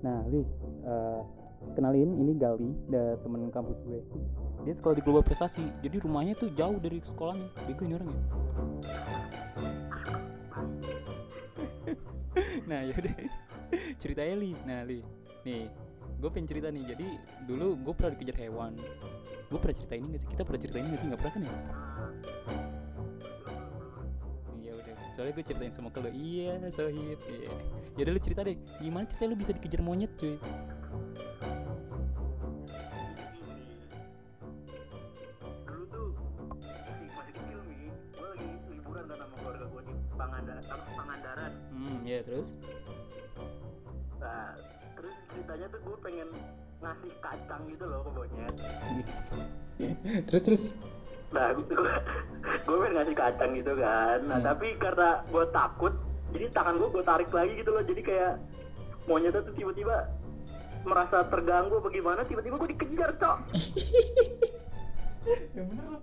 [0.00, 0.40] Nah, Li,
[0.88, 1.20] uh,
[1.76, 4.00] kenalin ini Gali, da temen kampus gue.
[4.64, 7.52] Dia sekolah di Global Prestasi, jadi rumahnya tuh jauh dari sekolahnya.
[7.68, 8.24] Bego ini orangnya.
[12.72, 13.12] nah, yaudah.
[14.00, 14.56] Ceritanya Li.
[14.64, 15.04] Nah, Li.
[15.44, 15.68] Nih,
[16.16, 16.88] gue pengen cerita nih.
[16.88, 17.08] Jadi
[17.44, 18.72] dulu gue pernah dikejar hewan.
[19.52, 20.28] Gue pernah cerita ini gak sih?
[20.32, 21.08] Kita pernah cerita ini gak sih?
[21.12, 21.54] Gak pernah kan ya?
[25.16, 26.12] Soalnya gue ceritain sama ke lo.
[26.12, 27.16] Iya, sohib.
[27.24, 27.48] Iya.
[27.96, 28.60] Yaudah lu cerita deh.
[28.84, 30.36] Gimana cerita lu bisa dikejar monyet, cuy?
[40.96, 42.56] Pangandaran Hmm, ya terus?
[44.16, 44.56] nah
[44.96, 46.28] terus ceritanya tuh gue pengen
[46.80, 48.54] ngasih kacang gitu loh ke monyet
[50.28, 50.62] terus terus.
[51.28, 51.64] Nah gue
[52.62, 54.46] gue pengen ngasih kacang gitu kan nah Hmm.
[54.46, 55.92] tapi karena gue takut
[56.28, 58.32] jadi tangan gue gue tarik lagi gitu loh jadi kayak
[59.04, 59.96] monyetnya tuh tiba-tiba
[60.82, 63.36] merasa terganggu bagaimana tiba-tiba gue dikejar cok
[65.26, 66.02] Ya bener loh.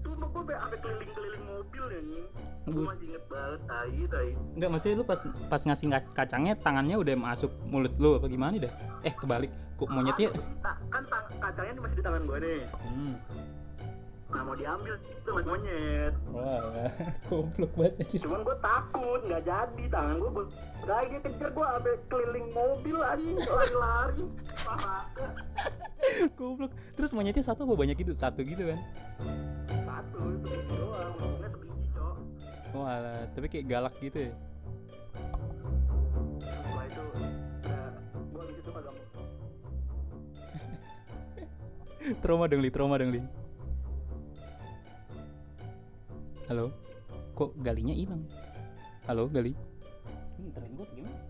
[0.00, 2.24] Sumpah gue sampai keliling-keliling mobil ya nih
[2.64, 7.12] Gue masih inget banget, tai, tai Enggak, maksudnya lu pas pas ngasih kacangnya tangannya udah
[7.14, 8.72] masuk mulut lu apa gimana dah?
[9.02, 9.52] Eh, kebalik.
[9.76, 10.32] Kok monyetnya?
[10.64, 10.80] Tang-
[11.44, 13.14] kacangnya masih di tangan gue nih Hmm.
[14.34, 16.90] Nah mau diambil tuh sama monyet Wah,
[17.30, 18.18] goblok banget anjir.
[18.26, 20.30] Cuman gue takut, nggak jadi Tangan gue
[20.84, 24.24] Lagi dia kejar gue sampai keliling mobil anjing Lari-lari
[26.40, 26.72] Goblok.
[26.98, 28.12] Terus monyetnya satu apa banyak gitu?
[28.18, 28.80] Satu gitu kan?
[29.70, 32.16] Satu, sebiji doang Untungnya sebiji cok
[32.74, 34.32] Wah, tapi kayak galak gitu ya.
[42.20, 43.20] Trauma dong, Li, trauma dong, Li.
[46.52, 46.68] Halo?
[47.32, 48.28] Kok galinya hilang?
[49.08, 49.56] Halo, Gali?
[50.36, 50.52] Hmm,
[50.92, 51.20] gimana?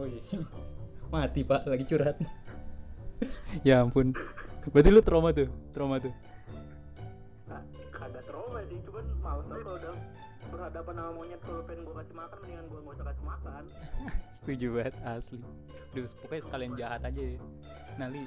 [0.00, 0.22] Oh iya.
[1.12, 2.16] Mati pak, lagi curhat.
[3.68, 4.16] ya ampun.
[4.72, 6.12] Berarti lu trauma tuh, trauma tuh.
[9.02, 9.94] Cuman males aja kalau udah
[10.52, 13.62] berhadapan sama monyet kalau pengen gue kasih makan mendingan gue gak usah kasih makan
[14.36, 15.40] Setuju banget asli.
[15.94, 17.38] Duh, pokoknya sekalian jahat aja ya.
[18.08, 18.24] Li,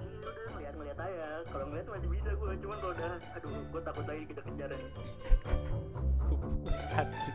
[0.00, 3.80] Iya udah ngeliat ngeliat aja, kalau ngeliat masih bisa gue, cuman kalau udah, aduh gue
[3.84, 4.80] takut lagi kita kejaran
[7.00, 7.32] asli.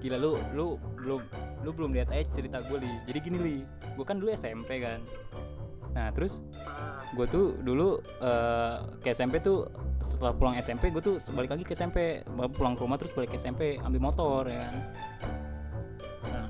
[0.00, 0.66] Gila lu, lu
[0.98, 1.22] belum
[1.62, 2.92] lu belum lihat aja cerita gue li.
[3.06, 3.56] Jadi gini li,
[3.94, 4.98] gue kan dulu SMP kan.
[5.92, 9.68] Nah terus Ah, gue tuh dulu eh, ke SMP tuh
[10.02, 12.26] setelah pulang SMP gue tuh balik lagi ke SMP
[12.58, 14.74] pulang ke rumah terus balik ke SMP ambil motor ya kan.
[16.22, 16.48] Nah, ah,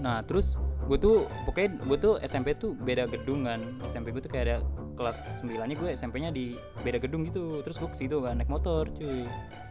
[0.00, 1.16] nah terus gue tuh
[1.48, 3.60] pokoknya gue tuh SMP tuh beda gedung kan.
[3.88, 4.56] SMP gue tuh kayak ada
[4.94, 6.52] kelas 9 nya gue SMP-nya di
[6.84, 7.64] beda gedung gitu.
[7.64, 9.24] Terus gue ke situ kan naik motor cuy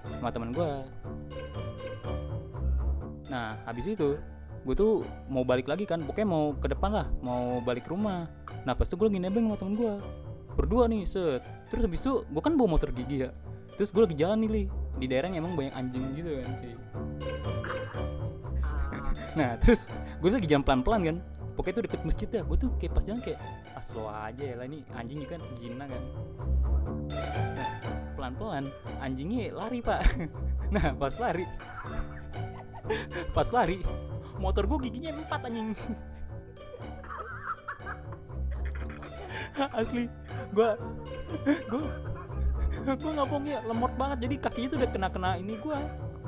[0.09, 0.71] sama teman gue
[3.29, 4.17] nah habis itu
[4.65, 6.01] gue tuh mau balik lagi kan.
[6.03, 8.25] Pokoknya mau ke depan lah mau balik ke rumah.
[8.65, 9.93] Nah pas itu gue lagi nebeng sama temen gue
[10.57, 11.43] berdua nih set.
[11.69, 13.29] Terus habis itu gue kan bawa motor gigi ya.
[13.77, 14.63] Terus gue lagi jalan nih li.
[14.99, 16.73] Di daerah yang emang banyak anjing gitu kan cuy.
[18.63, 19.11] Ah.
[19.37, 19.85] Nah terus
[20.19, 21.17] gue lagi jalan pelan-pelan kan.
[21.53, 22.43] Pokoknya itu deket masjid dah.
[22.47, 23.39] Gue tuh kayak pas jalan kayak
[23.75, 26.03] Ah slow aja ya lah ini anjing juga kan gina kan.
[27.55, 27.71] Nah
[28.17, 28.65] pelan-pelan
[28.99, 30.01] anjingnya lari pak.
[30.69, 31.49] Nah pas lari
[33.35, 33.81] Pas lari
[34.37, 35.73] Motor gue giginya empat anjing
[39.75, 40.05] Asli.
[40.55, 40.69] Gue
[41.67, 41.83] Gue
[42.95, 43.13] Gue
[43.49, 44.17] ya lemot banget.
[44.29, 45.77] Jadi kakinya tuh udah kena-kena ini gue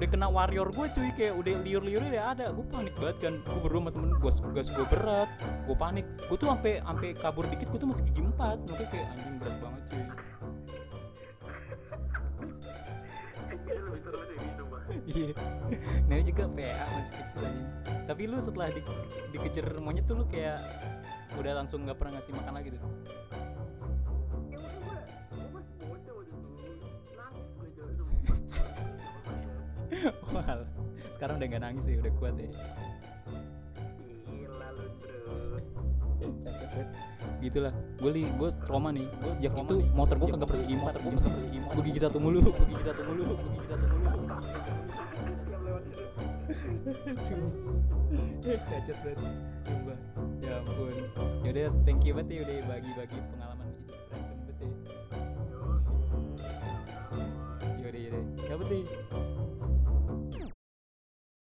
[0.01, 2.45] udah kena warrior gue cuy kayak udah liur-liurnya udah ada.
[2.51, 3.33] Gue panik banget kan.
[3.39, 5.29] Gue berdua sama temen gue gas gue berat.
[5.69, 6.05] Gue panik.
[6.27, 8.57] Gue tuh sampai sampai kabur dikit gue tuh masih gigi empat.
[8.67, 10.03] Makanya kayak anjing berat banget cuy.
[15.11, 15.33] Iya.
[16.07, 17.63] Nah ini juga PA masih kecil aja.
[18.07, 18.81] Tapi lu setelah di,
[19.35, 20.59] dikejar monyet tuh lu kayak
[21.39, 22.81] udah langsung nggak pernah ngasih makan lagi tuh
[30.33, 30.65] wah
[31.17, 32.49] sekarang udah nggak nangis ya udah kuat ya.
[34.25, 35.59] Gila lu bro.
[36.21, 37.11] Cacat banget
[37.41, 37.73] gitulah.
[37.97, 39.05] Gue li gue trauma nih.
[39.21, 42.17] Gue sejak itu motor gue kagak pergi empat gue kagak pergi empat gue gigi satu
[42.21, 42.39] mulu.
[42.45, 43.21] Gue gigi satu mulu.
[43.25, 44.11] Gue gigi satu mulu.
[48.41, 49.19] Cacat banget
[49.61, 49.99] Sumpah.
[50.41, 50.93] ya ampun.
[51.45, 54.69] Yaudah thank you banget ya udah bagi-bagi pengalaman hidup keren banget ya.
[57.77, 58.83] Yo, yaudah yaudah cabut deh